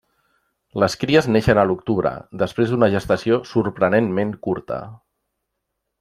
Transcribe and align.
Les 0.83 0.93
cries 1.01 1.27
neixen 1.33 1.59
a 1.63 1.65
l'octubre, 1.71 2.13
després 2.45 2.71
d'una 2.73 2.89
gestació 2.97 3.37
sorprenentment 3.53 4.33
curta. 4.49 4.79